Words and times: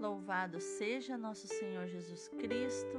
Louvado 0.00 0.62
seja 0.62 1.18
nosso 1.18 1.46
Senhor 1.46 1.86
Jesus 1.86 2.26
Cristo, 2.28 2.98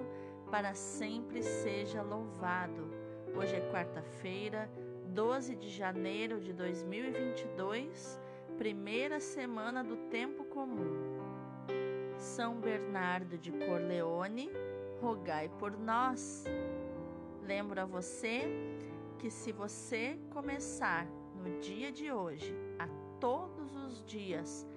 para 0.52 0.76
sempre 0.76 1.42
seja 1.42 2.04
louvado. 2.04 2.92
Hoje 3.36 3.56
é 3.56 3.72
quarta-feira, 3.72 4.70
12 5.08 5.56
de 5.56 5.68
janeiro 5.68 6.40
de 6.40 6.54
2022, 6.54 8.20
primeira 8.56 9.20
semana 9.20 9.84
do 9.84 9.98
tempo 10.12 10.44
comum. 10.44 11.18
São 12.20 12.62
Bernardo 12.62 13.36
de 13.36 13.52
Corleone, 13.52 14.52
rogai 15.02 15.50
por 15.58 15.76
nós. 15.76 16.44
Lembro 17.42 17.82
a 17.82 17.86
você 17.86 18.44
que 19.18 19.32
se 19.32 19.52
você 19.52 20.20
começar 20.30 21.08
no 21.44 21.60
dia 21.62 21.92
de 21.92 22.12
hoje, 22.12 22.56
a 22.78 22.88
todos 23.20 23.76
os 23.76 24.06
dias, 24.06 24.68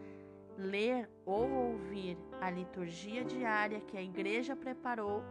ler 0.57 1.09
ou 1.25 1.51
ouvir 1.51 2.19
a 2.41 2.51
liturgia 2.51 3.25
diária 3.25 3.81
que 3.81 3.97
a 3.97 4.03
igreja 4.03 4.55
preparou 4.55 5.23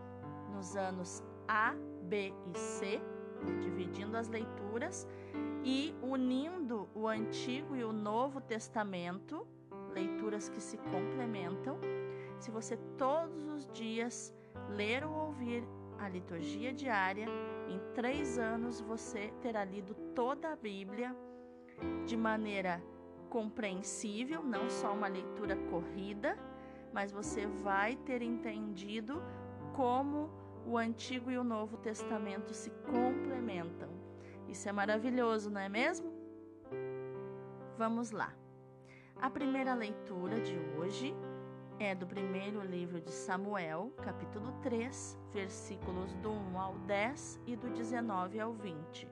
nos 0.51 0.75
anos 0.75 1.23
A, 1.47 1.73
B 2.03 2.33
e 2.53 2.57
C, 2.57 3.01
dividindo 3.61 4.17
as 4.17 4.27
leituras 4.27 5.07
e 5.63 5.93
unindo 6.01 6.89
o 6.93 7.07
Antigo 7.07 7.75
e 7.75 7.83
o 7.83 7.91
Novo 7.91 8.41
Testamento, 8.41 9.47
leituras 9.93 10.49
que 10.49 10.61
se 10.61 10.77
complementam. 10.77 11.79
Se 12.39 12.51
você 12.51 12.77
todos 12.97 13.47
os 13.47 13.67
dias 13.71 14.33
ler 14.69 15.05
ou 15.05 15.13
ouvir 15.27 15.63
a 15.99 16.09
liturgia 16.09 16.73
diária, 16.73 17.27
em 17.69 17.79
três 17.93 18.37
anos 18.37 18.81
você 18.81 19.33
terá 19.41 19.63
lido 19.63 19.93
toda 20.13 20.51
a 20.51 20.55
Bíblia 20.55 21.15
de 22.05 22.17
maneira 22.17 22.81
compreensível, 23.33 24.43
não 24.43 24.69
só 24.69 24.93
uma 24.93 25.07
leitura 25.07 25.55
corrida, 25.71 26.37
mas 26.93 27.11
você 27.11 27.47
vai 27.47 27.95
ter 27.95 28.21
entendido 28.21 29.19
como 29.73 30.29
o 30.67 30.77
Antigo 30.77 31.31
e 31.31 31.37
o 31.39 31.43
Novo 31.43 31.75
Testamento 31.77 32.53
se 32.53 32.69
complementam. 32.85 33.89
Isso 34.47 34.69
é 34.69 34.71
maravilhoso, 34.71 35.49
não 35.49 35.59
é 35.59 35.67
mesmo? 35.67 36.13
Vamos 37.75 38.11
lá. 38.11 38.31
A 39.19 39.31
primeira 39.31 39.73
leitura 39.73 40.39
de 40.39 40.55
hoje 40.77 41.11
é 41.79 41.95
do 41.95 42.05
primeiro 42.05 42.61
livro 42.61 43.01
de 43.01 43.09
Samuel, 43.09 43.91
capítulo 44.03 44.51
3, 44.61 45.17
versículos 45.31 46.13
do 46.17 46.29
1 46.29 46.59
ao 46.59 46.75
10 46.85 47.41
e 47.47 47.55
do 47.55 47.71
19 47.71 48.39
ao 48.39 48.53
20. 48.53 49.07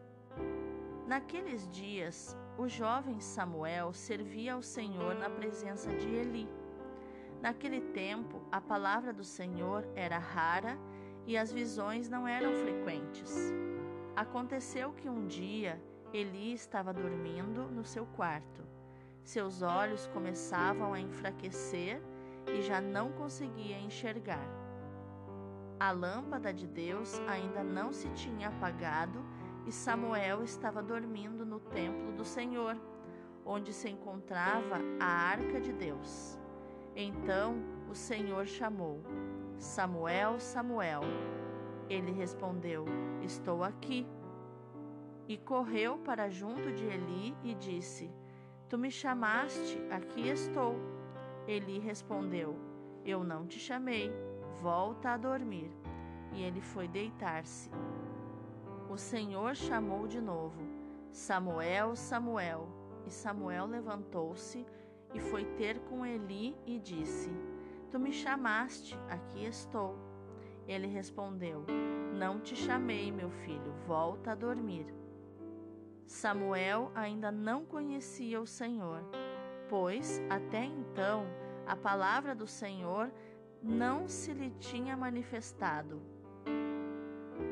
Naqueles 1.07 1.67
dias, 1.69 2.37
o 2.57 2.67
jovem 2.67 3.19
Samuel 3.19 3.93
servia 3.93 4.53
ao 4.53 4.61
Senhor 4.61 5.15
na 5.15 5.29
presença 5.29 5.89
de 5.95 6.07
Eli. 6.07 6.49
Naquele 7.41 7.81
tempo, 7.81 8.41
a 8.51 8.61
palavra 8.61 9.11
do 9.13 9.23
Senhor 9.23 9.87
era 9.95 10.17
rara 10.17 10.77
e 11.25 11.37
as 11.37 11.51
visões 11.51 12.09
não 12.09 12.27
eram 12.27 12.53
frequentes. 12.53 13.51
Aconteceu 14.15 14.93
que 14.93 15.09
um 15.09 15.25
dia 15.25 15.81
Eli 16.13 16.53
estava 16.53 16.93
dormindo 16.93 17.63
no 17.71 17.85
seu 17.85 18.05
quarto. 18.05 18.61
Seus 19.23 19.61
olhos 19.61 20.07
começavam 20.07 20.93
a 20.93 20.99
enfraquecer 20.99 22.01
e 22.53 22.61
já 22.61 22.81
não 22.81 23.11
conseguia 23.13 23.79
enxergar. 23.79 24.45
A 25.79 25.91
lâmpada 25.91 26.53
de 26.53 26.67
Deus 26.67 27.19
ainda 27.27 27.63
não 27.63 27.91
se 27.91 28.09
tinha 28.09 28.49
apagado 28.49 29.23
e 29.65 29.71
Samuel 29.71 30.43
estava 30.43 30.81
dormindo 30.81 31.45
no 31.45 31.59
templo 31.59 32.11
do 32.13 32.25
Senhor, 32.25 32.75
onde 33.45 33.71
se 33.73 33.89
encontrava 33.89 34.79
a 34.99 35.05
arca 35.05 35.59
de 35.59 35.71
Deus. 35.71 36.39
Então 36.95 37.55
o 37.89 37.95
Senhor 37.95 38.45
chamou: 38.47 39.01
Samuel, 39.57 40.39
Samuel. 40.39 41.01
Ele 41.89 42.11
respondeu: 42.11 42.85
Estou 43.21 43.63
aqui. 43.63 44.07
E 45.27 45.37
correu 45.37 45.97
para 45.99 46.29
junto 46.29 46.71
de 46.71 46.85
Eli 46.85 47.35
e 47.43 47.53
disse: 47.53 48.11
Tu 48.67 48.77
me 48.77 48.89
chamaste, 48.89 49.77
aqui 49.89 50.27
estou. 50.27 50.75
Eli 51.47 51.79
respondeu: 51.79 52.57
Eu 53.05 53.23
não 53.23 53.45
te 53.45 53.59
chamei, 53.59 54.11
volta 54.61 55.11
a 55.11 55.17
dormir. 55.17 55.71
E 56.33 56.41
ele 56.43 56.61
foi 56.61 56.87
deitar-se 56.87 57.69
o 58.91 58.97
Senhor 58.97 59.55
chamou 59.55 60.05
de 60.05 60.19
novo: 60.19 60.61
Samuel, 61.11 61.95
Samuel. 61.95 62.67
E 63.05 63.09
Samuel 63.09 63.65
levantou-se 63.65 64.65
e 65.13 65.19
foi 65.19 65.45
ter 65.55 65.79
com 65.79 66.05
Eli 66.05 66.55
e 66.65 66.77
disse: 66.77 67.31
Tu 67.89 67.97
me 67.97 68.11
chamaste, 68.11 68.97
aqui 69.09 69.45
estou. 69.45 69.95
Ele 70.67 70.87
respondeu: 70.87 71.65
Não 72.13 72.39
te 72.41 72.55
chamei, 72.55 73.11
meu 73.11 73.29
filho, 73.29 73.73
volta 73.87 74.33
a 74.33 74.35
dormir. 74.35 74.85
Samuel 76.05 76.91
ainda 76.93 77.31
não 77.31 77.63
conhecia 77.63 78.41
o 78.41 78.45
Senhor, 78.45 79.01
pois 79.69 80.21
até 80.29 80.65
então 80.65 81.25
a 81.65 81.77
palavra 81.77 82.35
do 82.35 82.45
Senhor 82.45 83.09
não 83.63 84.07
se 84.07 84.33
lhe 84.33 84.49
tinha 84.59 84.97
manifestado. 84.97 86.01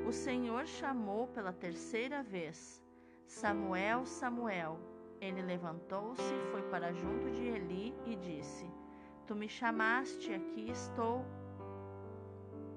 O 0.10 0.12
Senhor 0.12 0.66
chamou 0.66 1.28
pela 1.28 1.54
terceira 1.54 2.24
vez: 2.24 2.84
Samuel, 3.28 4.08
Samuel. 4.08 4.80
Ele 5.22 5.40
levantou-se, 5.40 6.34
foi 6.50 6.64
para 6.64 6.92
junto 6.92 7.30
de 7.30 7.44
Eli 7.44 7.94
e 8.08 8.16
disse: 8.16 8.66
Tu 9.28 9.36
me 9.36 9.48
chamaste, 9.48 10.34
aqui 10.34 10.72
estou. 10.72 11.24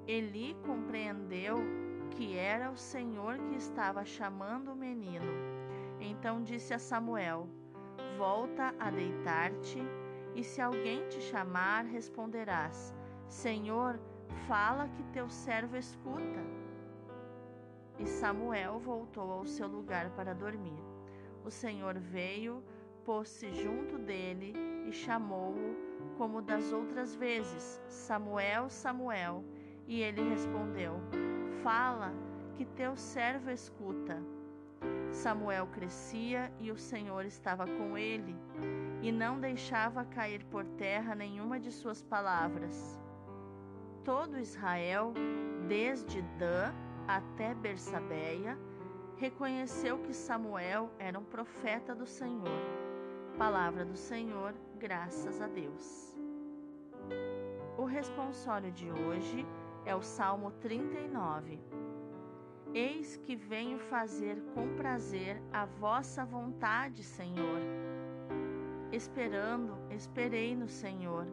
Eli 0.07 0.55
compreendeu 0.67 1.57
que 2.11 2.37
era 2.37 2.71
o 2.71 2.77
Senhor 2.77 3.39
que 3.39 3.57
estava 3.57 4.05
chamando 4.05 4.73
o 4.73 4.77
menino. 4.77 5.33
Então 6.01 6.43
disse 6.43 6.75
a 6.75 6.79
Samuel: 6.79 7.49
Volta 8.19 8.75
a 8.79 8.91
deitar-te, 8.91 9.83
e 10.35 10.45
se 10.45 10.61
alguém 10.61 11.09
te 11.09 11.19
chamar, 11.19 11.87
responderás: 11.87 12.95
Senhor, 13.27 13.99
fala 14.47 14.87
que 14.91 15.03
teu 15.15 15.31
servo 15.31 15.79
escuta. 15.79 16.63
E 18.03 18.07
Samuel 18.07 18.81
voltou 18.81 19.31
ao 19.31 19.47
seu 19.47 19.69
lugar 19.69 20.11
para 20.17 20.35
dormir. 20.35 20.83
O 21.45 21.51
Senhor 21.53 21.97
veio, 22.01 22.61
pôs-se 23.05 23.53
junto 23.53 23.97
dele 23.97 24.53
e 24.89 24.93
chamou-o 24.93 25.77
como 26.19 26.43
das 26.43 26.73
outras 26.73 27.15
vezes: 27.15 27.81
Samuel, 27.87 28.69
Samuel. 28.69 29.45
E 29.87 30.01
ele 30.01 30.21
respondeu: 30.31 30.95
Fala, 31.63 32.13
que 32.57 32.65
teu 32.65 32.97
servo 32.97 33.51
escuta. 33.53 34.21
Samuel 35.13 35.69
crescia 35.69 36.53
e 36.59 36.73
o 36.73 36.77
Senhor 36.77 37.25
estava 37.25 37.67
com 37.69 37.97
ele, 37.97 38.35
e 39.01 39.13
não 39.13 39.39
deixava 39.39 40.05
cair 40.07 40.45
por 40.47 40.67
terra 40.67 41.15
nenhuma 41.15 41.61
de 41.61 41.71
suas 41.71 42.03
palavras. 42.03 42.99
Todo 44.03 44.41
Israel, 44.41 45.15
desde 45.69 46.21
Dan 46.37 46.73
até 47.07 47.55
Bersabeia, 47.55 48.59
reconheceu 49.17 49.99
que 49.99 50.13
Samuel 50.13 50.91
era 50.99 51.19
um 51.19 51.25
profeta 51.25 51.95
do 51.95 52.07
Senhor. 52.07 52.61
Palavra 53.39 53.85
do 53.85 53.97
Senhor, 53.97 54.55
graças 54.79 55.41
a 55.41 55.47
Deus. 55.47 56.17
O 57.79 57.85
responsório 57.85 58.71
de 58.73 58.91
hoje 58.91 59.47
é 59.85 59.95
o 59.95 60.03
Salmo 60.03 60.51
39. 60.61 61.59
Eis 62.75 63.17
que 63.17 63.37
venho 63.37 63.79
fazer 63.79 64.43
com 64.55 64.75
prazer 64.77 65.43
a 65.53 65.67
vossa 65.67 66.25
vontade, 66.25 67.03
Senhor. 67.03 67.61
Esperando, 68.91 69.77
esperei 69.91 70.55
no 70.55 70.69
Senhor, 70.69 71.27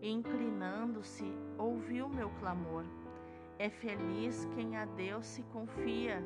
e 0.00 0.10
inclinando-se, 0.10 1.32
ouviu 1.58 2.08
meu 2.08 2.30
clamor. 2.40 2.84
É 3.62 3.70
feliz 3.70 4.44
quem 4.56 4.76
a 4.76 4.84
Deus 4.84 5.24
se 5.24 5.44
confia, 5.44 6.20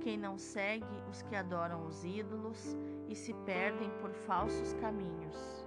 quem 0.00 0.18
não 0.18 0.36
segue 0.36 0.84
os 1.08 1.22
que 1.22 1.36
adoram 1.36 1.86
os 1.86 2.04
ídolos 2.04 2.76
e 3.08 3.14
se 3.14 3.32
perdem 3.46 3.88
por 4.00 4.10
falsos 4.10 4.72
caminhos. 4.72 5.64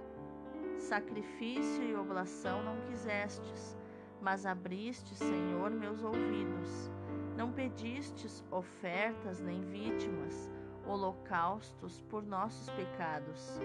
Sacrifício 0.76 1.82
e 1.82 1.94
oblação 1.94 2.62
não 2.62 2.78
quisestes, 2.82 3.78
mas 4.20 4.44
abriste, 4.44 5.14
Senhor, 5.14 5.70
meus 5.70 6.02
ouvidos. 6.02 6.90
Não 7.34 7.50
pedistes 7.50 8.44
ofertas 8.50 9.40
nem 9.40 9.62
vítimas, 9.62 10.50
holocaustos 10.86 12.02
por 12.10 12.22
nossos 12.26 12.68
pecados. 12.74 13.58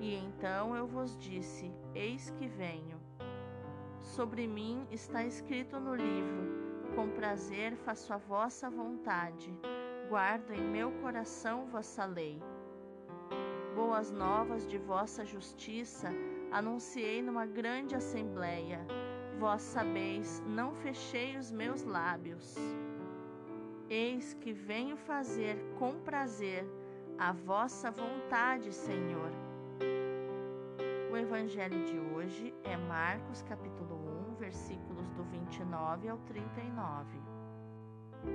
E 0.00 0.12
então 0.12 0.74
eu 0.74 0.88
vos 0.88 1.16
disse: 1.20 1.72
Eis 1.94 2.30
que 2.30 2.48
venho. 2.48 3.00
Sobre 4.00 4.48
mim 4.48 4.84
está 4.90 5.22
escrito 5.22 5.78
no 5.78 5.94
livro 5.94 6.65
com 6.96 7.10
prazer 7.10 7.76
faço 7.76 8.10
a 8.14 8.16
vossa 8.16 8.70
vontade, 8.70 9.54
guardo 10.08 10.50
em 10.52 10.62
meu 10.62 10.90
coração 11.02 11.66
vossa 11.66 12.06
lei. 12.06 12.42
Boas 13.74 14.10
novas 14.10 14.66
de 14.66 14.78
vossa 14.78 15.22
justiça 15.22 16.08
anunciei 16.50 17.20
numa 17.20 17.44
grande 17.44 17.94
assembleia. 17.94 18.80
Vós 19.38 19.60
sabeis, 19.60 20.42
não 20.46 20.74
fechei 20.76 21.36
os 21.36 21.52
meus 21.52 21.82
lábios. 21.84 22.54
Eis 23.90 24.32
que 24.32 24.54
venho 24.54 24.96
fazer 24.96 25.58
com 25.78 26.00
prazer 26.00 26.64
a 27.18 27.30
vossa 27.30 27.90
vontade, 27.90 28.72
Senhor. 28.72 29.30
O 31.12 31.16
evangelho 31.16 31.84
de 31.84 31.98
hoje 31.98 32.54
é 32.64 32.74
Marcos 32.74 33.42
capítulo 33.42 33.96
1, 34.30 34.34
versículos 34.36 34.85
do 34.85 34.85
29 35.46 36.08
ao 36.08 36.18
39. 36.18 37.20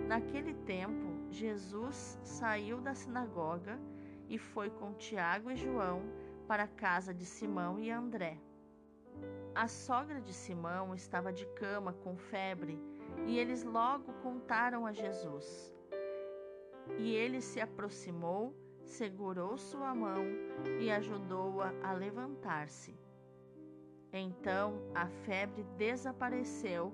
Naquele 0.07 0.53
tempo, 0.53 1.29
Jesus 1.29 2.17
saiu 2.23 2.79
da 2.79 2.93
sinagoga 2.93 3.77
e 4.29 4.37
foi 4.37 4.69
com 4.69 4.93
Tiago 4.93 5.51
e 5.51 5.55
João 5.57 6.01
para 6.47 6.63
a 6.63 6.67
casa 6.67 7.13
de 7.13 7.25
Simão 7.25 7.79
e 7.79 7.91
André. 7.91 8.37
A 9.53 9.67
sogra 9.67 10.21
de 10.21 10.33
Simão 10.33 10.95
estava 10.95 11.33
de 11.33 11.45
cama 11.47 11.91
com 11.91 12.15
febre 12.15 12.79
e 13.27 13.37
eles 13.37 13.63
logo 13.63 14.13
contaram 14.23 14.85
a 14.85 14.93
Jesus. 14.93 15.73
E 16.97 17.13
ele 17.13 17.41
se 17.41 17.59
aproximou, 17.59 18.55
segurou 18.85 19.57
sua 19.57 19.93
mão 19.93 20.23
e 20.79 20.89
ajudou-a 20.89 21.73
a, 21.83 21.89
a 21.89 21.93
levantar-se. 21.93 22.97
Então 24.13 24.73
a 24.93 25.07
febre 25.07 25.63
desapareceu 25.77 26.93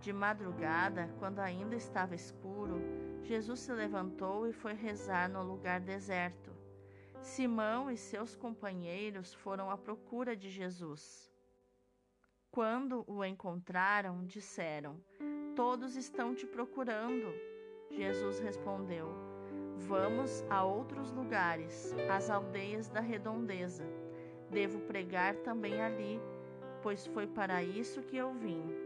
De 0.00 0.14
madrugada, 0.14 1.14
quando 1.18 1.40
ainda 1.40 1.76
estava 1.76 2.14
escuro, 2.14 2.80
Jesus 3.22 3.60
se 3.60 3.72
levantou 3.72 4.48
e 4.48 4.52
foi 4.52 4.72
rezar 4.72 5.28
no 5.28 5.42
lugar 5.42 5.78
deserto. 5.78 6.50
Simão 7.20 7.90
e 7.90 7.98
seus 7.98 8.34
companheiros 8.34 9.34
foram 9.34 9.70
à 9.70 9.76
procura 9.76 10.34
de 10.34 10.48
Jesus. 10.48 11.30
Quando 12.50 13.04
o 13.06 13.22
encontraram, 13.22 14.24
disseram: 14.24 14.98
Todos 15.54 15.96
estão 15.96 16.34
te 16.34 16.46
procurando. 16.46 17.30
Jesus 17.90 18.40
respondeu: 18.40 19.06
Vamos 19.76 20.42
a 20.48 20.64
outros 20.64 21.12
lugares, 21.12 21.94
às 22.10 22.30
aldeias 22.30 22.88
da 22.88 23.00
redondeza. 23.00 23.84
Devo 24.48 24.80
pregar 24.80 25.36
também 25.36 25.82
ali, 25.82 26.18
pois 26.82 27.06
foi 27.08 27.26
para 27.26 27.62
isso 27.62 28.02
que 28.02 28.16
eu 28.16 28.32
vim 28.32 28.79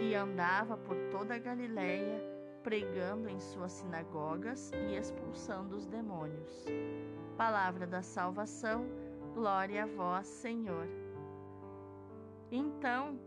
e 0.00 0.14
andava 0.14 0.78
por 0.78 0.96
toda 1.10 1.34
a 1.34 1.38
Galiléia, 1.38 2.24
pregando 2.62 3.28
em 3.28 3.38
suas 3.38 3.72
sinagogas 3.72 4.72
e 4.72 4.96
expulsando 4.96 5.76
os 5.76 5.86
demônios. 5.86 6.64
Palavra 7.36 7.86
da 7.86 8.00
salvação, 8.00 8.86
glória 9.34 9.84
a 9.84 9.86
vós, 9.86 10.26
Senhor. 10.26 10.88
Então, 12.50 13.20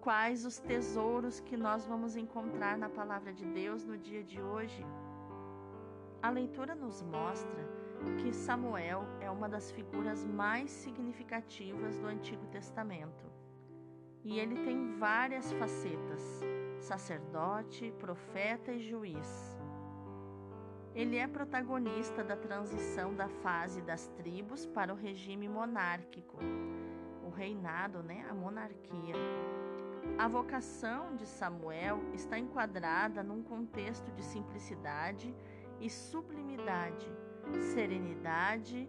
quais 0.00 0.46
os 0.46 0.58
tesouros 0.58 1.40
que 1.40 1.58
nós 1.58 1.86
vamos 1.86 2.16
encontrar 2.16 2.78
na 2.78 2.88
palavra 2.88 3.32
de 3.32 3.44
Deus 3.44 3.84
no 3.84 3.98
dia 3.98 4.24
de 4.24 4.40
hoje? 4.40 4.84
A 6.22 6.30
leitura 6.30 6.74
nos 6.74 7.02
mostra 7.02 7.68
que 8.18 8.32
Samuel 8.32 9.04
é 9.20 9.30
uma 9.30 9.48
das 9.48 9.70
figuras 9.70 10.24
mais 10.24 10.70
significativas 10.70 11.98
do 11.98 12.06
Antigo 12.06 12.46
Testamento 12.46 13.33
e 14.24 14.38
ele 14.38 14.56
tem 14.64 14.96
várias 14.98 15.52
facetas: 15.52 16.40
sacerdote, 16.80 17.92
profeta 17.98 18.72
e 18.72 18.80
juiz. 18.80 19.58
Ele 20.94 21.16
é 21.16 21.26
protagonista 21.26 22.22
da 22.22 22.36
transição 22.36 23.14
da 23.14 23.28
fase 23.28 23.82
das 23.82 24.06
tribos 24.16 24.64
para 24.64 24.94
o 24.94 24.96
regime 24.96 25.48
monárquico, 25.48 26.38
o 27.24 27.30
reinado, 27.30 28.02
né, 28.02 28.24
a 28.30 28.34
monarquia. 28.34 29.14
A 30.16 30.28
vocação 30.28 31.16
de 31.16 31.26
Samuel 31.26 32.00
está 32.12 32.38
enquadrada 32.38 33.22
num 33.22 33.42
contexto 33.42 34.12
de 34.12 34.22
simplicidade 34.22 35.34
e 35.80 35.90
sublimidade, 35.90 37.10
serenidade 37.74 38.88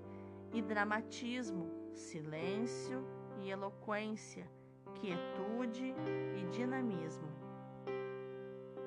e 0.54 0.62
dramatismo, 0.62 1.72
silêncio 1.94 3.04
e 3.42 3.50
eloquência, 3.50 4.48
quietude 4.96 5.94
e 6.36 6.46
dinamismo. 6.52 7.28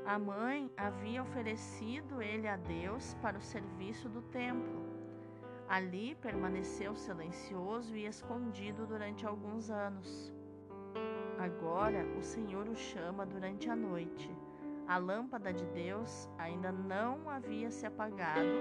A 0.04 0.18
mãe 0.18 0.70
havia 0.76 1.22
oferecido 1.22 2.22
ele 2.22 2.48
a 2.48 2.56
Deus 2.56 3.14
para 3.20 3.36
o 3.36 3.42
serviço 3.42 4.08
do 4.08 4.22
templo. 4.22 4.86
Ali 5.68 6.14
permaneceu 6.14 6.96
silencioso 6.96 7.94
e 7.94 8.06
escondido 8.06 8.86
durante 8.86 9.26
alguns 9.26 9.68
anos. 9.70 10.32
Agora 11.38 12.06
o 12.18 12.22
Senhor 12.22 12.66
o 12.68 12.74
chama 12.74 13.26
durante 13.26 13.68
a 13.68 13.76
noite. 13.76 14.30
A 14.86 14.96
lâmpada 14.96 15.52
de 15.52 15.66
Deus 15.66 16.26
ainda 16.38 16.72
não 16.72 17.28
havia 17.28 17.70
se 17.70 17.84
apagado, 17.84 18.58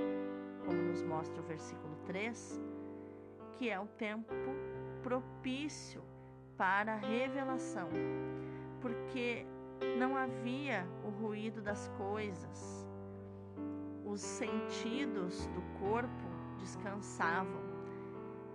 como 0.65 0.81
nos 0.81 1.01
mostra 1.01 1.41
o 1.41 1.45
versículo 1.45 1.95
3, 2.05 2.61
que 3.53 3.69
é 3.69 3.79
o 3.79 3.87
tempo 3.87 4.33
propício 5.01 6.03
para 6.57 6.93
a 6.93 6.97
revelação, 6.97 7.89
porque 8.81 9.45
não 9.97 10.17
havia 10.17 10.87
o 11.05 11.09
ruído 11.09 11.61
das 11.61 11.87
coisas, 11.97 12.87
os 14.03 14.21
sentidos 14.21 15.45
do 15.47 15.61
corpo 15.79 16.09
descansavam 16.57 17.61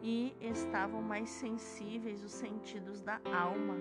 e 0.03 0.35
estavam 0.41 1.01
mais 1.01 1.31
sensíveis 1.31 2.25
os 2.25 2.33
sentidos 2.33 3.01
da 3.01 3.21
alma. 3.33 3.77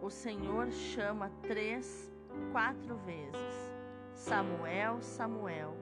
O 0.00 0.08
Senhor 0.08 0.70
chama 0.70 1.30
três, 1.42 2.10
quatro 2.50 2.96
vezes: 2.98 3.72
Samuel, 4.14 5.02
Samuel. 5.02 5.76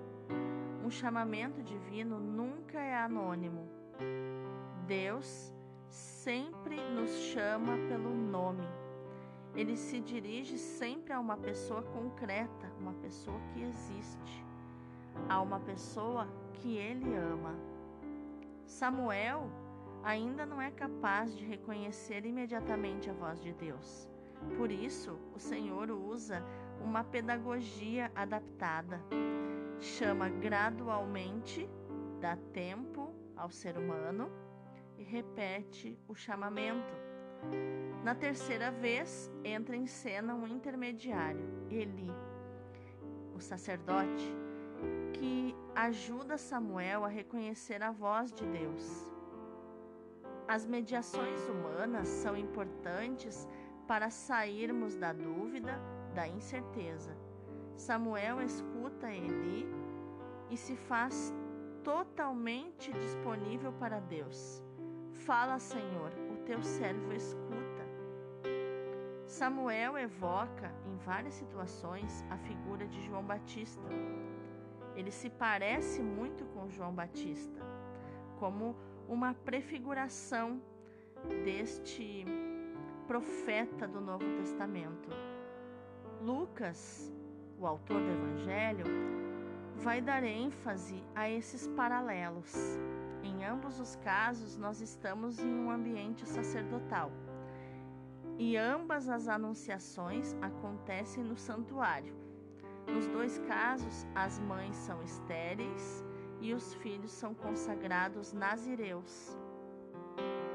Um 0.85 0.91
chamamento 0.91 1.63
divino 1.63 2.19
nunca 2.19 2.81
é 2.81 2.97
anônimo. 2.97 3.69
Deus 4.87 5.56
sempre 6.27 6.77
nos 6.91 7.13
chama 7.33 7.79
pelo 7.89 8.13
nome. 8.13 8.67
Ele 9.55 9.77
se 9.77 10.01
dirige 10.01 10.59
sempre 10.59 11.13
a 11.13 11.21
uma 11.21 11.37
pessoa 11.37 11.85
concreta, 11.85 12.69
uma 12.81 12.95
pessoa 12.95 13.39
que 13.55 13.63
existe, 13.63 14.45
a 15.29 15.41
uma 15.41 15.61
pessoa 15.61 16.27
que 16.55 16.77
ele 16.77 17.15
ama. 17.15 17.55
Samuel 18.65 19.49
ainda 20.03 20.45
não 20.45 20.61
é 20.61 20.69
capaz 20.73 21.33
de 21.33 21.45
reconhecer 21.45 22.27
imediatamente 22.27 23.09
a 23.09 23.13
voz 23.13 23.41
de 23.41 23.53
Deus. 23.53 24.11
Por 24.57 24.73
isso, 24.73 25.17
o 25.33 25.39
Senhor 25.39 25.93
usa 25.93 26.43
uma 26.81 27.05
pedagogia 27.05 28.11
adaptada. 28.17 29.01
Chama 29.79 30.29
gradualmente, 30.29 31.71
dá 32.21 32.37
tempo 32.53 33.15
ao 33.37 33.49
ser 33.49 33.79
humano 33.79 34.29
e 34.99 35.03
repete 35.03 35.99
o 36.09 36.15
chamamento. 36.15 36.95
Na 38.03 38.15
terceira 38.15 38.71
vez, 38.71 39.31
entra 39.45 39.77
em 39.77 39.87
cena 39.87 40.35
um 40.35 40.47
intermediário, 40.47 41.45
Eli, 41.71 42.11
o 43.35 43.41
sacerdote, 43.41 44.35
que 45.13 45.55
ajuda 45.75 46.39
Samuel 46.39 47.05
a 47.05 47.09
reconhecer 47.09 47.83
a 47.83 47.91
voz 47.91 48.33
de 48.33 48.47
Deus. 48.47 49.13
As 50.49 50.65
mediações 50.65 51.41
humanas 51.49 52.07
são 52.09 52.37
importantes 52.37 53.49
para 53.89 54.11
sairmos 54.11 54.97
da 54.97 55.13
dúvida, 55.13 55.81
da 56.15 56.27
incerteza. 56.27 57.17
Samuel 57.77 58.41
escuta 58.41 59.13
Eli 59.13 59.67
e 60.51 60.57
se 60.57 60.77
faz 60.77 61.33
totalmente 61.83 62.93
disponível 62.93 63.73
para 63.73 64.01
Deus. 64.01 64.66
Fala, 65.25 65.59
Senhor, 65.59 66.13
o 66.31 66.37
teu 66.45 66.63
servo 66.63 67.13
escuta. 67.13 67.85
Samuel 69.27 69.99
evoca 69.99 70.73
em 70.87 70.97
várias 70.99 71.35
situações 71.35 72.25
a 72.31 72.37
figura 72.39 72.87
de 72.87 73.01
João 73.07 73.25
Batista. 73.25 73.83
Ele 74.95 75.11
se 75.11 75.29
parece 75.29 76.01
muito 76.01 76.45
com 76.47 76.71
João 76.71 76.93
Batista, 76.93 77.61
como 78.39 78.77
uma 79.09 79.35
prefiguração 79.35 80.63
deste 81.45 82.25
profeta 83.07 83.87
do 83.89 84.01
Novo 84.01 84.25
Testamento. 84.37 85.09
Lucas, 86.23 87.13
o 87.59 87.67
autor 87.67 88.01
do 88.01 88.11
Evangelho, 88.11 88.85
vai 89.77 90.01
dar 90.01 90.23
ênfase 90.23 91.03
a 91.15 91.29
esses 91.29 91.67
paralelos. 91.69 92.79
Em 93.27 93.45
ambos 93.45 93.81
os 93.81 93.97
casos, 93.97 94.57
nós 94.57 94.81
estamos 94.81 95.41
em 95.41 95.53
um 95.53 95.69
ambiente 95.69 96.25
sacerdotal. 96.29 97.11
E 98.39 98.57
ambas 98.57 99.09
as 99.09 99.27
anunciações 99.27 100.37
acontecem 100.41 101.25
no 101.25 101.37
santuário. 101.37 102.15
Nos 102.87 103.09
dois 103.09 103.39
casos, 103.41 104.07
as 104.15 104.39
mães 104.39 104.77
são 104.77 105.03
estéreis 105.03 106.05
e 106.41 106.55
os 106.55 106.75
filhos 106.75 107.11
são 107.11 107.35
consagrados 107.35 108.33
nazireus. 108.33 109.37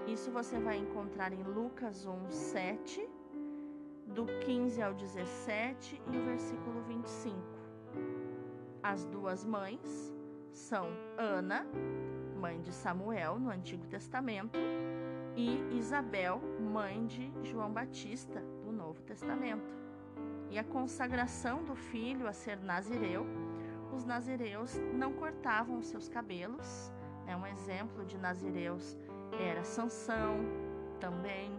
Isso 0.07 0.31
você 0.31 0.57
vai 0.57 0.77
encontrar 0.77 1.33
em 1.33 1.43
Lucas 1.43 2.05
1, 2.05 2.31
7, 2.31 3.09
do 4.07 4.25
15 4.45 4.81
ao 4.81 4.93
17 4.93 6.01
e 6.09 6.17
o 6.17 6.23
versículo 6.23 6.81
25. 6.83 7.37
As 8.81 9.03
duas 9.05 9.43
mães 9.43 10.15
são 10.53 10.87
Ana, 11.17 11.65
mãe 12.41 12.59
de 12.59 12.73
Samuel 12.73 13.39
no 13.39 13.51
Antigo 13.51 13.85
Testamento, 13.85 14.57
e 15.35 15.77
Isabel, 15.77 16.41
mãe 16.59 17.05
de 17.05 17.31
João 17.43 17.71
Batista 17.71 18.41
do 18.65 18.71
Novo 18.71 18.99
Testamento. 19.03 19.71
E 20.49 20.57
a 20.57 20.63
consagração 20.63 21.63
do 21.63 21.75
filho 21.75 22.27
a 22.27 22.33
ser 22.33 22.57
nazireu, 22.57 23.27
os 23.93 24.05
nazireus 24.05 24.75
não 24.91 25.13
cortavam 25.13 25.83
seus 25.83 26.09
cabelos. 26.09 26.91
É 27.27 27.35
um 27.35 27.45
exemplo 27.45 28.03
de 28.05 28.17
nazireus 28.17 28.97
era 29.39 29.63
Sansão 29.63 30.39
também. 30.99 31.51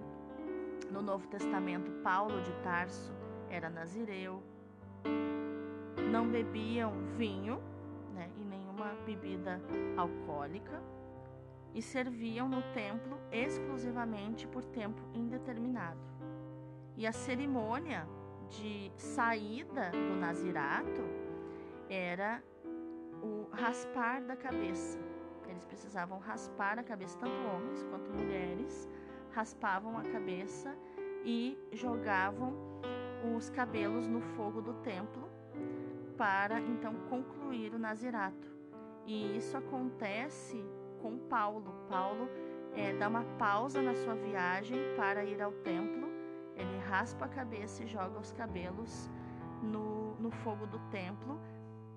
No 0.90 1.00
Novo 1.00 1.28
Testamento, 1.28 1.90
Paulo 2.02 2.42
de 2.42 2.52
Tarso 2.56 3.14
era 3.48 3.70
nazireu. 3.70 4.42
Não 6.10 6.28
bebiam 6.28 6.92
vinho 7.16 7.56
né, 7.56 7.71
nenhuma 8.82 8.94
bebida 9.04 9.60
alcoólica 9.96 10.82
e 11.74 11.80
serviam 11.80 12.48
no 12.48 12.62
templo 12.74 13.18
exclusivamente 13.30 14.46
por 14.46 14.64
tempo 14.64 15.00
indeterminado. 15.14 16.00
E 16.96 17.06
a 17.06 17.12
cerimônia 17.12 18.06
de 18.50 18.92
saída 18.96 19.90
do 19.90 20.16
nazirato 20.16 21.02
era 21.88 22.42
o 23.22 23.48
raspar 23.52 24.20
da 24.22 24.36
cabeça. 24.36 24.98
Eles 25.48 25.64
precisavam 25.64 26.18
raspar 26.18 26.78
a 26.78 26.82
cabeça, 26.82 27.16
tanto 27.18 27.34
homens 27.48 27.82
quanto 27.84 28.10
mulheres, 28.10 28.88
raspavam 29.30 29.96
a 29.96 30.02
cabeça 30.02 30.76
e 31.24 31.56
jogavam 31.72 32.54
os 33.34 33.48
cabelos 33.48 34.06
no 34.06 34.20
fogo 34.20 34.60
do 34.60 34.74
templo 34.74 35.28
para 36.18 36.60
então 36.60 36.94
concluir 37.08 37.72
o 37.72 37.78
nazirato. 37.78 38.51
E 39.06 39.36
isso 39.36 39.56
acontece 39.56 40.64
com 41.00 41.18
Paulo. 41.18 41.74
Paulo 41.88 42.28
é, 42.74 42.92
dá 42.96 43.08
uma 43.08 43.24
pausa 43.38 43.82
na 43.82 43.94
sua 43.94 44.14
viagem 44.14 44.78
para 44.96 45.24
ir 45.24 45.40
ao 45.42 45.52
templo, 45.52 46.08
ele 46.56 46.78
raspa 46.78 47.26
a 47.26 47.28
cabeça 47.28 47.82
e 47.82 47.86
joga 47.86 48.18
os 48.18 48.32
cabelos 48.32 49.10
no, 49.62 50.14
no 50.16 50.30
fogo 50.30 50.66
do 50.66 50.78
templo 50.90 51.38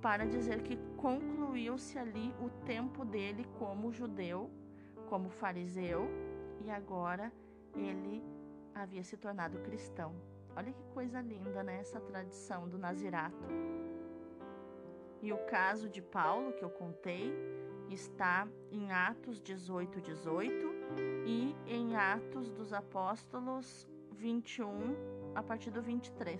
para 0.01 0.25
dizer 0.25 0.61
que 0.61 0.77
concluiu-se 0.97 1.97
ali 1.97 2.33
o 2.39 2.49
tempo 2.65 3.03
dele 3.03 3.45
como 3.57 3.91
judeu, 3.91 4.51
como 5.09 5.29
fariseu, 5.29 6.07
e 6.63 6.69
agora 6.69 7.31
ele 7.75 8.23
havia 8.73 9.03
se 9.03 9.17
tornado 9.17 9.57
cristão. 9.59 10.13
Olha 10.55 10.71
que 10.71 10.83
coisa 10.93 11.21
linda, 11.21 11.63
né? 11.63 11.79
Essa 11.79 11.99
tradição 11.99 12.69
do 12.69 12.77
nazirato. 12.77 13.47
E 15.25 15.33
o 15.33 15.39
caso 15.39 15.89
de 15.89 16.03
Paulo, 16.03 16.53
que 16.53 16.63
eu 16.63 16.69
contei, 16.69 17.33
está 17.89 18.47
em 18.71 18.91
Atos 18.91 19.41
18, 19.41 19.99
18 19.99 20.67
e 21.25 21.55
em 21.65 21.95
Atos 21.95 22.51
dos 22.51 22.71
Apóstolos 22.71 23.89
21, 24.11 25.33
a 25.33 25.41
partir 25.41 25.71
do 25.71 25.81
23. 25.81 26.39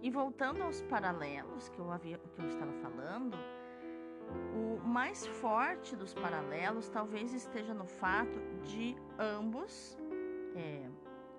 E 0.00 0.08
voltando 0.12 0.62
aos 0.62 0.80
paralelos 0.82 1.68
que 1.70 1.80
eu, 1.80 1.90
havia, 1.90 2.18
que 2.18 2.40
eu 2.40 2.46
estava 2.46 2.72
falando, 2.74 3.36
o 4.54 4.86
mais 4.86 5.26
forte 5.26 5.96
dos 5.96 6.14
paralelos 6.14 6.88
talvez 6.88 7.34
esteja 7.34 7.74
no 7.74 7.84
fato 7.84 8.38
de 8.62 8.94
ambos, 9.18 9.98
é, 10.54 10.88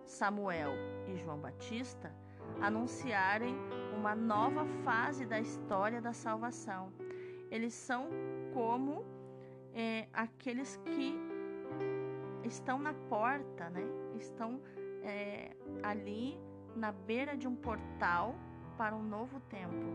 Samuel 0.04 0.74
e 1.08 1.16
João 1.16 1.40
Batista, 1.40 2.14
anunciarem 2.62 3.56
uma 3.98 4.16
nova 4.16 4.66
fase 4.84 5.26
da 5.26 5.40
história 5.40 6.02
da 6.02 6.14
salvação. 6.14 6.92
Eles 7.50 7.74
são 7.74 8.10
como 8.54 9.04
é, 9.74 10.08
aqueles 10.14 10.78
que 10.86 11.16
estão 12.44 12.80
na 12.80 12.94
porta, 12.94 13.70
né? 13.70 13.84
estão 14.16 14.62
é, 15.04 15.56
ali 15.84 16.38
na 16.76 16.92
beira 16.92 17.38
de 17.38 17.48
um 17.48 17.56
portal 17.56 18.36
para 18.78 18.96
um 18.96 19.04
novo 19.04 19.40
tempo. 19.42 19.86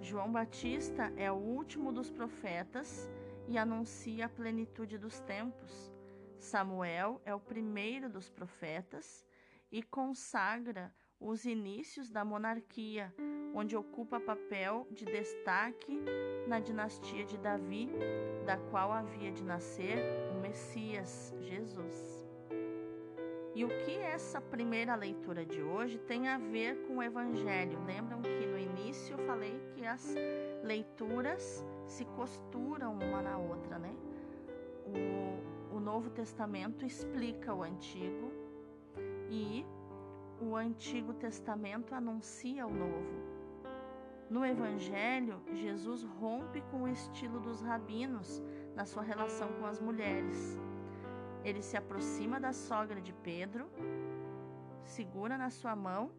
João 0.00 0.32
Batista 0.32 1.12
é 1.16 1.30
o 1.30 1.36
último 1.36 1.92
dos 1.92 2.10
profetas 2.10 3.10
e 3.46 3.58
anuncia 3.58 4.26
a 4.26 4.28
plenitude 4.28 4.96
dos 4.96 5.20
tempos. 5.20 5.92
Samuel 6.38 7.20
é 7.24 7.34
o 7.34 7.40
primeiro 7.40 8.08
dos 8.08 8.30
profetas 8.30 9.26
e 9.70 9.82
consagra 9.82 10.92
os 11.20 11.44
inícios 11.44 12.10
da 12.10 12.24
monarquia, 12.24 13.14
onde 13.54 13.76
ocupa 13.76 14.18
papel 14.18 14.86
de 14.90 15.04
destaque 15.04 16.00
na 16.46 16.58
dinastia 16.58 17.24
de 17.24 17.36
Davi, 17.36 17.90
da 18.46 18.56
qual 18.56 18.90
havia 18.90 19.30
de 19.30 19.44
nascer 19.44 19.98
o 20.34 20.40
Messias, 20.40 21.34
Jesus. 21.40 22.26
E 23.54 23.64
o 23.64 23.68
que 23.68 23.90
essa 23.98 24.40
primeira 24.40 24.94
leitura 24.94 25.44
de 25.44 25.60
hoje 25.60 25.98
tem 25.98 26.28
a 26.28 26.38
ver 26.38 26.86
com 26.86 26.96
o 26.96 27.02
Evangelho? 27.02 27.84
Lembram 27.84 28.22
que 28.22 28.46
no 28.46 28.58
início 28.58 29.18
eu 29.18 29.26
falei 29.26 29.60
que 29.74 29.84
as 29.84 30.14
leituras 30.62 31.66
se 31.86 32.04
costuram 32.04 32.94
uma 32.94 33.20
na 33.20 33.36
outra, 33.36 33.78
né? 33.78 33.94
O, 34.86 35.76
o 35.76 35.80
Novo 35.80 36.10
Testamento 36.10 36.86
explica 36.86 37.52
o 37.52 37.62
Antigo 37.62 38.32
e 39.28 39.66
o 40.40 40.56
Antigo 40.56 41.12
Testamento 41.12 41.94
anuncia 41.94 42.66
o 42.66 42.72
Novo. 42.72 43.40
No 44.30 44.46
Evangelho, 44.46 45.42
Jesus 45.52 46.02
rompe 46.02 46.62
com 46.70 46.82
o 46.82 46.88
estilo 46.88 47.40
dos 47.40 47.60
rabinos 47.60 48.42
na 48.74 48.86
sua 48.86 49.02
relação 49.02 49.48
com 49.54 49.66
as 49.66 49.80
mulheres. 49.80 50.58
Ele 51.44 51.60
se 51.60 51.76
aproxima 51.76 52.38
da 52.38 52.52
sogra 52.52 53.00
de 53.00 53.12
Pedro, 53.12 53.68
segura 54.84 55.36
na 55.36 55.50
sua 55.50 55.74
mão, 55.74 56.10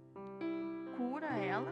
cura 0.97 1.27
ela 1.37 1.71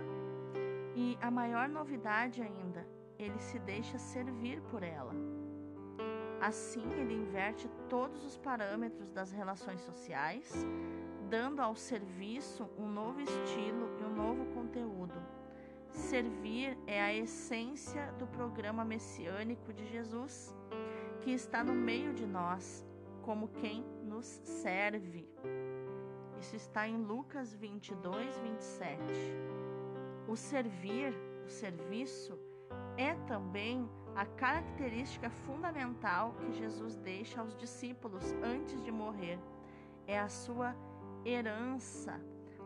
e 0.96 1.18
a 1.22 1.30
maior 1.30 1.68
novidade 1.68 2.42
ainda, 2.42 2.88
ele 3.18 3.38
se 3.40 3.60
deixa 3.60 3.98
servir 3.98 4.62
por 4.64 4.82
ela. 4.82 5.14
Assim, 6.42 6.84
ele 6.94 7.14
inverte 7.14 7.70
todos 7.90 8.26
os 8.26 8.38
parâmetros 8.38 9.12
das 9.12 9.32
relações 9.32 9.82
sociais, 9.82 10.66
dando 11.30 11.62
ao 11.62 11.76
serviço 11.76 12.68
um 12.78 12.88
novo 12.88 13.22
estilo 13.22 13.98
e 14.00 14.04
um 14.04 14.16
novo 14.16 14.46
conteúdo. 14.54 15.14
Servir 15.92 16.78
é 16.88 17.02
a 17.02 17.14
essência 17.14 18.12
do 18.18 18.26
programa 18.26 18.84
messiânico 18.84 19.72
de 19.72 19.86
Jesus, 19.88 20.56
que 21.22 21.32
está 21.32 21.64
no 21.64 21.74
meio 21.74 22.14
de 22.14 22.26
nós 22.26 22.86
como 23.22 23.48
quem 23.50 23.84
nos 24.04 24.26
serve. 24.44 25.30
Isso 26.40 26.56
está 26.56 26.88
em 26.88 26.98
Lucas 26.98 27.54
22, 27.54 28.40
27. 28.40 29.00
O 30.28 30.36
servir, 30.36 31.14
o 31.46 31.50
serviço, 31.50 32.40
é 32.98 33.14
também 33.28 33.88
a 34.16 34.26
característica 34.26 35.30
fundamental 35.30 36.34
que 36.40 36.54
Jesus 36.54 36.96
deixa 36.96 37.42
aos 37.42 37.56
discípulos 37.56 38.34
antes 38.44 38.82
de 38.82 38.92
morrer. 38.92 39.40
É 40.08 40.18
a 40.20 40.30
sua 40.30 40.76
herança, 41.26 42.20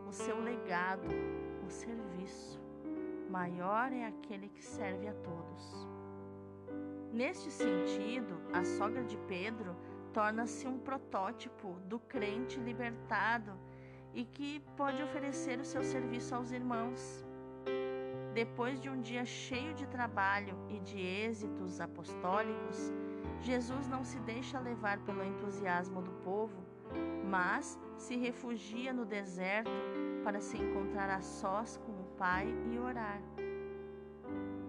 o 0.06 0.12
seu 0.12 0.40
legado, 0.40 1.08
o 1.66 1.70
serviço. 1.70 2.60
Maior 3.28 3.92
é 3.92 4.06
aquele 4.06 4.48
que 4.48 4.62
serve 4.62 5.08
a 5.08 5.14
todos. 5.14 5.88
Neste 7.12 7.50
sentido, 7.50 8.40
a 8.52 8.64
sogra 8.64 9.02
de 9.04 9.16
Pedro 9.28 9.76
torna-se 10.12 10.66
um 10.66 10.78
protótipo 10.78 11.74
do 11.86 11.98
crente 11.98 12.58
libertado 12.60 13.52
e 14.12 14.24
que 14.24 14.60
pode 14.76 15.02
oferecer 15.02 15.58
o 15.58 15.64
seu 15.64 15.82
serviço 15.82 16.34
aos 16.34 16.52
irmãos. 16.52 17.24
Depois 18.32 18.80
de 18.80 18.88
um 18.88 19.00
dia 19.00 19.24
cheio 19.24 19.74
de 19.74 19.86
trabalho 19.86 20.56
e 20.68 20.78
de 20.80 21.00
êxitos 21.00 21.80
apostólicos, 21.80 22.92
Jesus 23.40 23.86
não 23.88 24.04
se 24.04 24.18
deixa 24.20 24.58
levar 24.58 24.98
pelo 25.00 25.24
entusiasmo 25.24 26.02
do 26.02 26.12
povo, 26.24 26.64
mas 27.24 27.78
se 27.96 28.16
refugia 28.16 28.92
no 28.92 29.04
deserto 29.04 29.70
para 30.22 30.40
se 30.40 30.56
encontrar 30.56 31.10
a 31.10 31.20
sós 31.20 31.76
com 31.78 31.92
o 31.92 32.04
Pai 32.16 32.46
e 32.72 32.78
orar. 32.78 33.20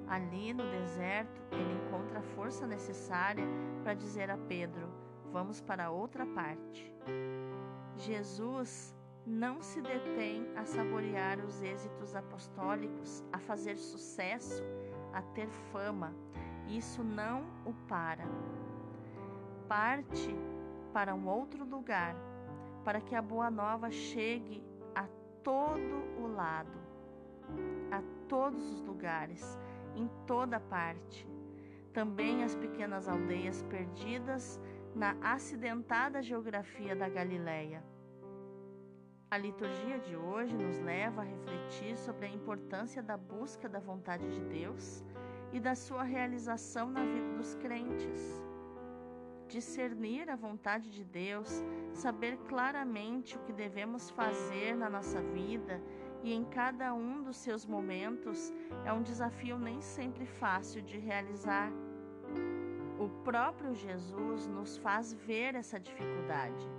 Ali 0.08 0.54
no 0.54 0.64
deserto, 0.72 1.42
ele 1.52 1.74
encontra 1.74 2.20
a 2.20 2.24
força 2.36 2.68
necessária 2.68 3.46
para 3.84 3.94
dizer 3.94 4.30
a 4.30 4.38
Pedro: 4.38 4.88
Vamos 5.32 5.62
para 5.62 5.92
outra 5.92 6.26
parte. 6.26 6.94
Jesus 7.98 8.96
não 9.26 9.62
se 9.62 9.82
detém 9.82 10.48
a 10.56 10.66
saborear 10.66 11.40
os 11.40 11.62
êxitos 11.62 12.16
apostólicos, 12.16 13.24
a 13.34 13.40
fazer 13.40 13.78
sucesso, 13.78 14.64
a 15.14 15.22
ter 15.22 15.50
fama. 15.72 16.14
Isso 16.68 17.04
não 17.04 17.46
o 17.66 17.74
para. 17.88 18.26
Parte 19.68 20.36
para 20.96 21.14
um 21.14 21.28
outro 21.28 21.66
lugar, 21.66 22.16
para 22.86 23.02
que 23.02 23.14
a 23.14 23.22
boa 23.22 23.52
nova 23.52 23.92
chegue 23.92 24.64
a 24.96 25.06
todo 25.44 25.98
o 26.18 26.28
lado, 26.28 26.80
a 27.92 28.02
todos 28.30 28.64
os 28.72 28.82
lugares, 28.82 29.60
em 29.94 30.10
toda 30.26 30.58
parte. 30.58 31.28
Também 31.92 32.46
as 32.46 32.56
pequenas 32.56 33.10
aldeias 33.10 33.62
perdidas 33.64 34.58
na 34.96 35.18
acidentada 35.22 36.24
geografia 36.24 36.96
da 36.96 37.10
Galileia 37.10 37.84
a 39.36 39.38
liturgia 39.38 40.00
de 40.00 40.16
hoje 40.16 40.56
nos 40.56 40.80
leva 40.80 41.22
a 41.22 41.26
refletir 41.26 41.98
sobre 41.98 42.26
a 42.26 42.30
importância 42.30 43.04
da 43.04 43.18
busca 43.18 43.68
da 43.68 43.80
vontade 43.80 44.26
de 44.30 44.40
Deus 44.46 45.04
e 45.52 45.60
da 45.60 45.76
sua 45.76 46.04
realização 46.04 46.90
na 46.90 47.04
vida 47.04 47.34
dos 47.36 47.54
crentes. 47.56 48.42
Discernir 49.56 50.30
a 50.30 50.36
vontade 50.36 50.90
de 50.90 51.06
Deus, 51.06 51.64
saber 51.94 52.36
claramente 52.50 53.38
o 53.38 53.40
que 53.46 53.54
devemos 53.54 54.10
fazer 54.10 54.76
na 54.76 54.90
nossa 54.90 55.22
vida 55.22 55.82
e 56.22 56.34
em 56.34 56.44
cada 56.44 56.94
um 56.94 57.24
dos 57.24 57.38
seus 57.38 57.66
momentos 57.66 58.54
é 58.84 58.92
um 58.92 59.02
desafio 59.02 59.58
nem 59.58 59.80
sempre 59.80 60.26
fácil 60.26 60.82
de 60.82 60.98
realizar. 60.98 61.72
O 63.00 63.08
próprio 63.24 63.74
Jesus 63.74 64.46
nos 64.46 64.76
faz 64.76 65.14
ver 65.14 65.56
essa 65.56 65.80
dificuldade 65.80 66.70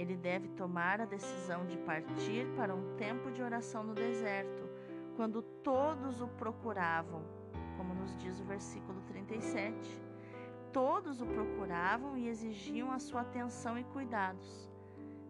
ele 0.00 0.16
deve 0.16 0.48
tomar 0.48 0.98
a 1.02 1.04
decisão 1.04 1.66
de 1.66 1.76
partir 1.76 2.46
para 2.56 2.74
um 2.74 2.96
tempo 2.96 3.30
de 3.30 3.42
oração 3.42 3.84
no 3.84 3.92
deserto, 3.92 4.66
quando 5.14 5.42
todos 5.42 6.22
o 6.22 6.26
procuravam, 6.26 7.22
como 7.76 7.92
nos 7.92 8.16
diz 8.16 8.40
o 8.40 8.44
versículo 8.44 8.98
37. 9.02 10.09
Todos 10.72 11.20
o 11.20 11.26
procuravam 11.26 12.16
e 12.16 12.28
exigiam 12.28 12.92
a 12.92 12.98
sua 12.98 13.22
atenção 13.22 13.78
e 13.78 13.84
cuidados, 13.84 14.68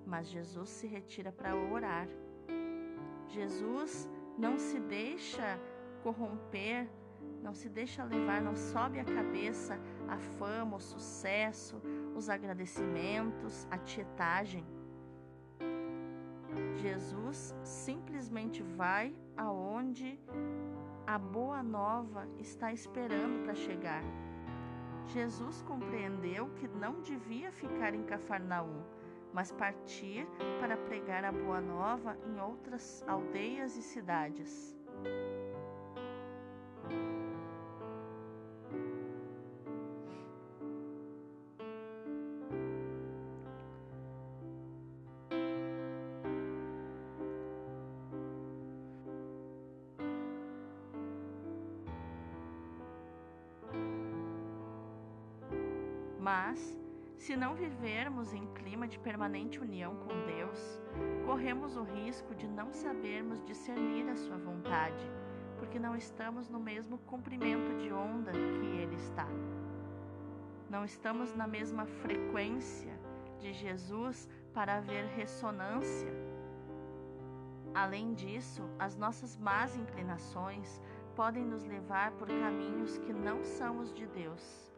mas 0.07 0.29
Jesus 0.29 0.69
se 0.69 0.87
retira 0.87 1.33
para 1.33 1.57
orar. 1.57 2.07
Jesus 3.29 4.09
não 4.37 4.59
se 4.59 4.79
deixa 4.81 5.59
corromper, 6.03 6.89
não 7.43 7.55
se 7.55 7.69
deixa 7.69 8.05
levar, 8.05 8.43
não 8.43 8.55
sobe 8.55 8.99
a 9.01 9.05
cabeça 9.05 9.79
a 10.09 10.19
fama, 10.19 10.77
o 10.77 10.81
sucesso, 10.81 11.81
os 12.17 12.29
agradecimentos, 12.29 13.67
a 13.71 13.79
tietagem. 13.79 14.67
Jesus 16.75 17.55
simplesmente 17.63 18.63
vai 18.63 19.15
aonde 19.37 20.19
a 21.07 21.17
boa 21.19 21.63
nova 21.63 22.27
está 22.39 22.73
esperando 22.73 23.45
para 23.45 23.55
chegar. 23.55 24.03
Jesus 25.13 25.61
compreendeu 25.63 26.49
que 26.51 26.69
não 26.69 27.01
devia 27.01 27.51
ficar 27.51 27.95
em 27.95 28.03
Cafarnaum, 28.05 28.81
mas 29.33 29.51
partir 29.51 30.25
para 30.61 30.77
pregar 30.77 31.25
a 31.25 31.33
boa 31.33 31.61
nova 31.61 32.17
em 32.25 32.41
outras 32.41 33.05
aldeias 33.09 33.77
e 33.77 33.83
cidades. 33.83 34.77
Mas, 56.33 56.79
se 57.17 57.37
não 57.37 57.57
vivermos 57.57 58.33
em 58.33 58.47
clima 58.55 58.87
de 58.87 59.01
permanente 59.01 59.59
união 59.59 59.97
com 59.97 60.27
Deus, 60.27 60.81
corremos 61.27 61.77
o 61.77 61.83
risco 61.83 62.37
de 62.37 62.47
não 62.47 62.73
sabermos 62.73 63.43
discernir 63.43 64.09
a 64.09 64.15
Sua 64.15 64.39
vontade, 64.39 65.05
porque 65.59 65.77
não 65.77 65.97
estamos 65.97 66.49
no 66.49 66.61
mesmo 66.61 66.99
comprimento 66.99 67.77
de 67.79 67.93
onda 67.93 68.31
que 68.31 68.67
Ele 68.81 68.95
está. 68.95 69.27
Não 70.69 70.85
estamos 70.85 71.35
na 71.35 71.49
mesma 71.49 71.85
frequência 71.85 72.97
de 73.41 73.53
Jesus 73.53 74.29
para 74.55 74.77
haver 74.77 75.07
ressonância. 75.07 76.15
Além 77.75 78.15
disso, 78.15 78.63
as 78.79 78.97
nossas 78.97 79.37
más 79.37 79.77
inclinações 79.77 80.81
podem 81.17 81.45
nos 81.45 81.65
levar 81.65 82.13
por 82.13 82.29
caminhos 82.29 82.99
que 82.99 83.13
não 83.13 83.43
são 83.43 83.81
os 83.81 83.93
de 83.93 84.07
Deus. 84.07 84.70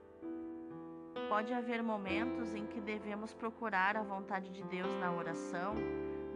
Pode 1.33 1.55
haver 1.55 1.83
momentos 1.83 2.55
em 2.55 2.67
que 2.67 2.79
devemos 2.79 3.33
procurar 3.33 3.97
a 3.97 4.03
vontade 4.03 4.51
de 4.51 4.63
Deus 4.65 4.95
na 5.01 5.11
oração 5.11 5.75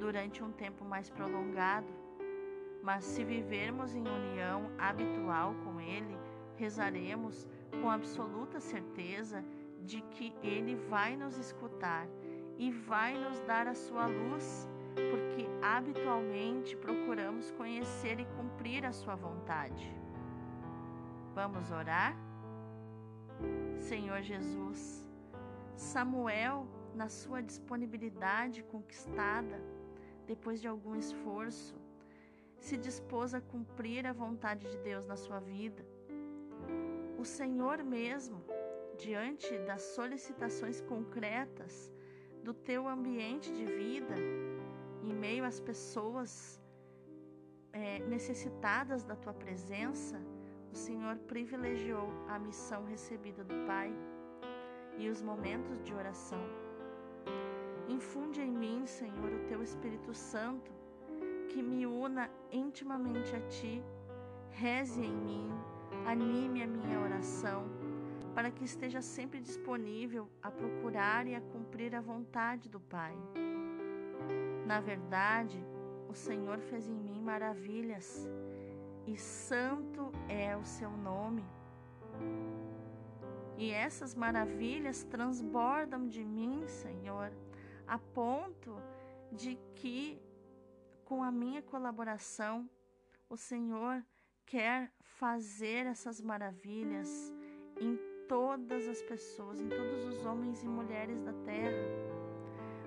durante 0.01 0.43
um 0.43 0.51
tempo 0.51 0.87
mais 0.87 1.11
prolongado, 1.11 1.87
mas 2.83 3.05
se 3.05 3.23
vivermos 3.23 3.95
em 3.95 4.01
união 4.01 4.71
habitual 4.79 5.55
com 5.63 5.79
Ele, 5.79 6.17
rezaremos 6.57 7.47
com 7.83 7.91
absoluta 7.91 8.59
certeza 8.59 9.45
de 9.83 10.01
que 10.01 10.33
Ele 10.43 10.77
vai 10.89 11.15
nos 11.15 11.37
escutar 11.37 12.09
e 12.57 12.71
vai 12.71 13.19
nos 13.19 13.39
dar 13.41 13.69
a 13.69 13.75
sua 13.75 14.07
luz, 14.07 14.67
porque 14.95 15.47
habitualmente 15.61 16.75
procuramos 16.75 17.51
conhecer 17.51 18.19
e 18.19 18.25
cumprir 18.25 18.87
a 18.87 18.93
sua 18.93 19.15
vontade. 19.15 19.95
Vamos 21.35 21.71
orar? 21.71 22.17
Senhor 23.79 24.23
Jesus. 24.23 25.07
Samuel, 25.77 26.67
na 26.95 27.09
sua 27.09 27.43
disponibilidade 27.43 28.63
conquistada, 28.63 29.61
depois 30.27 30.61
de 30.61 30.69
algum 30.69 30.97
esforço, 30.97 31.75
se 32.59 32.77
dispôs 32.77 33.35
a 33.35 33.41
cumprir 33.41 34.07
a 34.07 34.13
vontade 34.13 34.69
de 34.71 34.79
Deus 34.79 35.07
na 35.07 35.17
sua 35.17 35.39
vida. 35.39 35.85
O 37.19 37.25
Senhor 37.25 37.83
mesmo, 37.83 38.43
diante 38.99 39.57
das 39.59 39.83
solicitações 39.83 40.81
concretas 40.81 41.93
do 42.43 42.55
teu 42.55 42.89
ambiente 42.89 43.53
de 43.53 43.65
vida, 43.65 44.15
em 45.03 45.13
meio 45.13 45.45
às 45.45 45.61
pessoas 45.61 46.61
é, 47.73 47.99
necessitadas 48.01 49.05
da 49.05 49.15
tua 49.15 49.35
presença, 49.35 50.19
o 50.77 50.79
Senhor 50.79 51.17
privilegiou 51.27 52.13
a 52.29 52.39
missão 52.39 52.85
recebida 52.85 53.43
do 53.43 53.55
Pai 53.67 53.91
e 54.99 55.09
os 55.09 55.23
momentos 55.23 55.83
de 55.83 55.95
oração. 55.95 56.43
Infunde 57.89 58.43
em 58.43 58.53
mim, 58.53 58.85
Senhor, 58.85 59.33
o 59.33 59.45
teu 59.49 59.63
Espírito 59.63 60.13
Santo, 60.13 60.71
que 61.49 61.63
me 61.63 61.87
una 61.87 62.29
intimamente 62.53 63.35
a 63.35 63.41
ti, 63.49 63.83
reze 64.51 65.01
em 65.01 65.17
mim, 65.17 65.51
anime 66.05 66.63
a 66.63 66.67
minha 66.67 67.01
oração, 67.01 67.65
para 68.35 68.51
que 68.51 68.65
esteja 68.65 69.01
sempre 69.01 69.41
disponível 69.41 70.29
a 70.43 70.51
procurar 70.51 71.27
e 71.27 71.35
a 71.35 71.41
cumprir 71.41 71.95
a 71.95 72.03
vontade 72.03 72.69
do 72.69 72.81
Pai. 72.81 73.17
Na 74.67 74.79
verdade, 74.79 75.59
o 76.07 76.13
Senhor 76.13 76.59
fez 76.59 76.87
em 76.87 76.99
mim 76.99 77.19
maravilhas 77.23 78.29
e 79.07 79.17
santo 79.17 80.13
é 80.29 80.57
o 80.57 80.65
seu 80.65 80.91
nome. 80.91 81.45
E 83.57 83.71
essas 83.71 84.15
maravilhas 84.15 85.05
transbordam 85.05 86.07
de 86.09 86.25
mim, 86.25 86.67
Senhor, 86.67 87.33
a 87.87 87.99
ponto 87.99 88.77
de 89.33 89.59
que, 89.75 90.21
com 91.05 91.23
a 91.23 91.31
minha 91.31 91.63
colaboração, 91.63 92.69
o 93.31 93.37
Senhor 93.37 94.05
quer 94.45 94.93
fazer 95.01 95.87
essas 95.87 96.21
maravilhas 96.21 97.33
em 97.81 97.99
todas 98.29 98.87
as 98.89 99.03
pessoas, 99.03 99.61
em 99.61 99.69
todos 99.69 100.05
os 100.05 100.27
homens 100.27 100.63
e 100.63 100.67
mulheres 100.67 101.21
da 101.23 101.33
terra. 101.45 102.17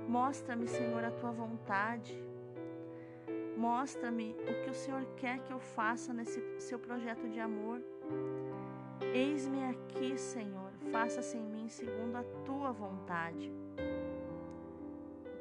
Mostra-me, 0.07 0.67
Senhor, 0.67 1.03
a 1.03 1.11
tua 1.11 1.31
vontade. 1.31 2.28
Mostra-me 3.59 4.37
o 4.43 4.63
que 4.63 4.69
o 4.69 4.73
Senhor 4.73 5.05
quer 5.17 5.39
que 5.39 5.51
eu 5.51 5.59
faça 5.59 6.13
nesse 6.13 6.41
seu 6.61 6.79
projeto 6.79 7.27
de 7.27 7.41
amor. 7.41 7.81
Eis-me 9.13 9.65
aqui, 9.65 10.17
Senhor, 10.17 10.71
faça-se 10.93 11.37
em 11.37 11.43
mim 11.43 11.67
segundo 11.67 12.15
a 12.15 12.23
tua 12.45 12.71
vontade. 12.71 13.51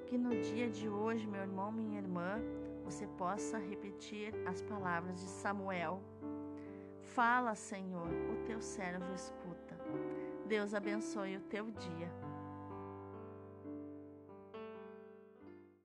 Que 0.07 0.19
no 0.19 0.31
dia 0.31 0.69
de 0.69 0.89
hoje, 0.89 1.29
meu 1.29 1.43
irmão, 1.43 1.71
minha 1.71 2.01
irmã, 2.01 2.41
você 2.85 3.07
possa 3.07 3.57
repetir 3.57 4.35
as 4.49 4.63
palavras 4.63 5.21
de 5.21 5.29
Samuel. 5.29 6.03
Fala, 7.15 7.55
Senhor, 7.55 8.09
o 8.33 8.45
teu 8.47 8.61
servo 8.61 9.15
escuta. 9.15 9.77
Deus 10.45 10.75
abençoe 10.75 11.37
o 11.37 11.41
teu 11.43 11.71
dia. 11.71 12.11